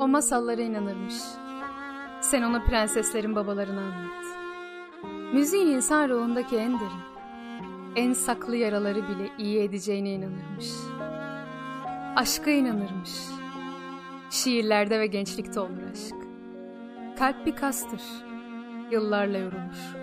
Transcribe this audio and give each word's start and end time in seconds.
O 0.00 0.08
masallara 0.08 0.62
inanırmış. 0.62 1.14
Sen 2.20 2.42
ona 2.42 2.64
prenseslerin 2.64 3.36
babalarını 3.36 3.80
anlat. 3.80 4.24
Müziğin 5.34 5.66
insan 5.66 6.08
ruhundaki 6.08 6.56
en 6.56 6.80
derin, 6.80 7.02
en 7.96 8.12
saklı 8.12 8.56
yaraları 8.56 9.08
bile 9.08 9.30
iyi 9.38 9.60
edeceğine 9.60 10.10
inanırmış. 10.10 10.70
Aşka 12.16 12.50
inanırmış. 12.50 13.10
Şiirlerde 14.30 15.00
ve 15.00 15.06
gençlikte 15.06 15.60
olur 15.60 15.82
aşk. 15.92 16.16
Kalp 17.18 17.46
bir 17.46 17.56
kastır. 17.56 18.02
Yıllarla 18.90 19.38
yorulur. 19.38 19.96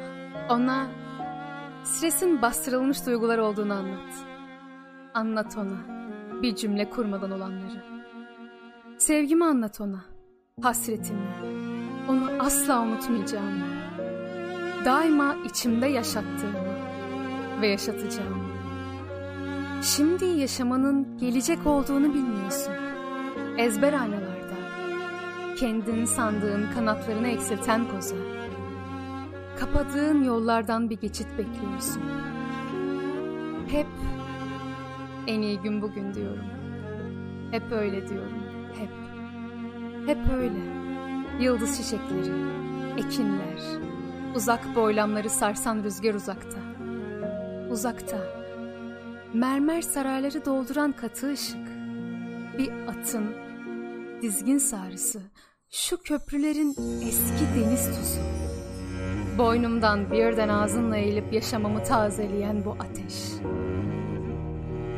Ona 0.50 0.88
stresin 1.84 2.42
bastırılmış 2.42 3.06
duygular 3.06 3.38
olduğunu 3.38 3.74
anlat. 3.74 4.14
Anlat 5.14 5.58
ona 5.58 5.78
bir 6.42 6.56
cümle 6.56 6.90
kurmadan 6.90 7.32
olanları. 7.32 7.97
Sevgimi 9.08 9.46
anlat 9.46 9.82
ona. 9.82 10.06
Hasretimi. 10.62 11.28
Onu 12.10 12.32
asla 12.40 12.82
unutmayacağımı. 12.82 13.66
Daima 14.86 15.36
içimde 15.46 15.88
yaşattığımı 15.88 16.78
ve 17.62 17.68
yaşatacağımı. 17.68 18.44
Şimdi 19.84 20.26
yaşamanın 20.26 21.18
gelecek 21.18 21.68
olduğunu 21.68 22.14
bilmiyorsun. 22.14 22.74
Ezber 23.58 23.94
aynalarda. 23.94 24.56
Kendin 25.58 26.06
sandığın 26.06 26.72
kanatlarını 26.74 27.28
eksilten 27.28 27.92
koza. 27.92 28.16
Kapadığın 29.60 30.24
yollardan 30.24 30.90
bir 30.90 31.00
geçit 31.00 31.28
bekliyorsun. 31.38 32.04
Hep 33.68 33.88
en 35.28 35.42
iyi 35.42 35.60
gün 35.60 35.82
bugün 35.82 36.14
diyorum. 36.14 36.46
Hep 37.52 37.72
öyle 37.72 38.10
diyorum. 38.10 38.57
Hep. 38.80 38.90
Hep 40.08 40.30
öyle. 40.34 40.78
Yıldız 41.40 41.78
çiçekleri, 41.78 42.34
ekinler, 42.98 43.82
uzak 44.36 44.76
boylamları 44.76 45.30
sarsan 45.30 45.84
rüzgar 45.84 46.14
uzakta. 46.14 46.58
Uzakta. 47.72 48.18
Mermer 49.34 49.82
sarayları 49.82 50.46
dolduran 50.46 50.92
katı 50.92 51.34
ışık. 51.34 51.68
Bir 52.58 52.72
atın 52.88 53.36
dizgin 54.22 54.58
sarısı. 54.58 55.22
Şu 55.70 55.98
köprülerin 55.98 56.70
eski 57.08 57.46
deniz 57.56 57.86
tuzu. 57.86 58.22
Boynumdan 59.38 60.12
birden 60.12 60.50
ağzınla 60.50 60.98
eğilip 60.98 61.34
yaşamamı 61.34 61.84
tazeleyen 61.84 62.66
bu 62.66 62.72
ateş. 62.80 63.14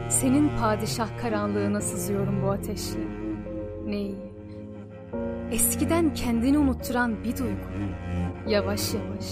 Senin 0.09 0.49
padişah 0.59 1.21
karanlığına 1.21 1.81
sızıyorum 1.81 2.43
bu 2.43 2.51
ateşle. 2.51 3.28
Neyi? 3.89 4.15
Eskiden 5.51 6.13
kendini 6.13 6.57
unutturan 6.57 7.23
bir 7.23 7.37
duygu. 7.37 7.55
Yavaş 8.47 8.93
yavaş, 8.93 9.25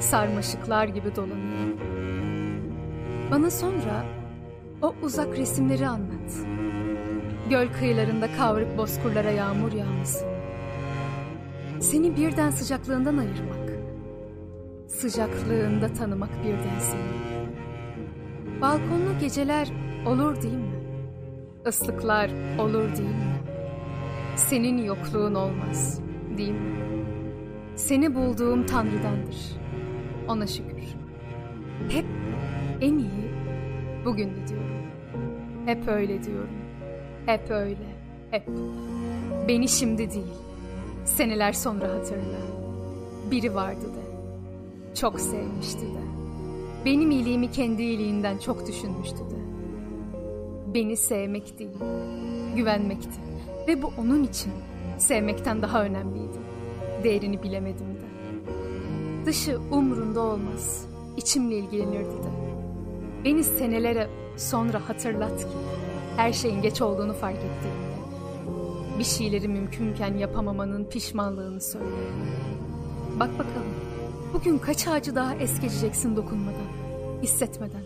sarmaşıklar 0.00 0.84
gibi 0.88 1.16
dolanıyor. 1.16 1.78
Bana 3.30 3.50
sonra 3.50 4.04
o 4.82 4.94
uzak 5.02 5.38
resimleri 5.38 5.88
anlat. 5.88 6.46
Göl 7.50 7.68
kıyılarında 7.78 8.28
kavruk 8.38 8.78
bozkurlara 8.78 9.30
yağmur 9.30 9.72
yağması. 9.72 10.26
Seni 11.80 12.16
birden 12.16 12.50
sıcaklığından 12.50 13.16
ayırmak. 13.16 13.70
Sıcaklığında 14.88 15.92
tanımak 15.92 16.30
birden 16.44 16.78
seni. 16.78 17.20
Balkonlu 18.60 19.18
geceler 19.20 19.68
olur 20.06 20.42
değil 20.42 20.54
mi? 20.54 20.80
Islıklar 21.68 22.30
olur 22.58 22.96
değil 22.96 23.08
mi? 23.08 23.29
Senin 24.48 24.84
yokluğun 24.84 25.34
olmaz 25.34 26.00
değil 26.38 26.50
mi? 26.52 27.04
Seni 27.76 28.14
bulduğum 28.14 28.66
Tanrı'dandır. 28.66 29.36
Ona 30.28 30.46
şükür. 30.46 30.82
Hep 31.88 32.04
en 32.80 32.98
iyi 32.98 33.30
bugün 34.04 34.30
diyorum. 34.48 34.86
Hep 35.66 35.88
öyle 35.88 36.22
diyorum. 36.22 36.56
Hep 37.26 37.50
öyle. 37.50 37.86
Hep. 38.30 38.48
Beni 39.48 39.68
şimdi 39.68 40.10
değil. 40.10 40.34
Seneler 41.04 41.52
sonra 41.52 41.88
hatırla. 41.88 42.40
Biri 43.30 43.54
vardı 43.54 43.86
de. 43.94 44.10
Çok 44.94 45.20
sevmişti 45.20 45.80
de. 45.80 46.00
Benim 46.84 47.10
iyiliğimi 47.10 47.50
kendi 47.50 47.82
iyiliğinden 47.82 48.38
çok 48.38 48.66
düşünmüştü 48.66 49.18
de. 49.18 49.40
Beni 50.74 50.96
sevmek 50.96 51.58
değil, 51.58 51.78
güvenmekti. 52.56 53.20
Ve 53.68 53.82
bu 53.82 53.92
onun 53.98 54.24
için 54.24 54.52
sevmekten 54.98 55.62
daha 55.62 55.82
önemliydi. 55.84 56.38
Değerini 57.04 57.42
bilemedim 57.42 57.86
de. 57.86 58.10
Dışı 59.26 59.58
umrunda 59.70 60.20
olmaz, 60.20 60.86
içimle 61.16 61.58
ilgilenirdi 61.58 62.10
de. 62.10 62.30
Beni 63.24 63.44
senelere 63.44 64.08
sonra 64.36 64.88
hatırlat 64.88 65.40
ki 65.40 65.56
her 66.16 66.32
şeyin 66.32 66.62
geç 66.62 66.82
olduğunu 66.82 67.12
fark 67.12 67.36
ettiğimde 67.36 67.90
bir 68.98 69.04
şeyleri 69.04 69.48
mümkünken 69.48 70.14
yapamamanın 70.14 70.84
pişmanlığını 70.84 71.60
söyle. 71.60 71.86
Bak 73.20 73.32
bakalım 73.32 73.74
bugün 74.34 74.58
kaç 74.58 74.88
ağacı 74.88 75.14
daha 75.14 75.34
es 75.34 75.60
geçeceksin 75.60 76.16
dokunmadan, 76.16 76.68
hissetmeden. 77.22 77.82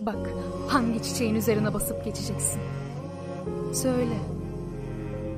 Bak 0.00 0.30
hangi 0.68 1.02
çiçeğin 1.02 1.34
üzerine 1.34 1.74
basıp 1.74 2.04
geçeceksin. 2.04 2.60
Söyle. 3.72 4.14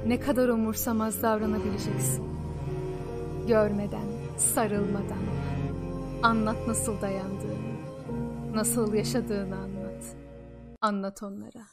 Ne 0.08 0.20
kadar 0.20 0.48
umursamaz 0.48 1.22
davranabileceksin. 1.22 2.24
Görmeden, 3.48 4.06
sarılmadan. 4.36 5.18
Anlat 6.22 6.56
nasıl 6.68 7.00
dayandığını, 7.00 7.74
nasıl 8.54 8.94
yaşadığını 8.94 9.56
anlat. 9.56 10.04
Anlat 10.80 11.22
onlara. 11.22 11.66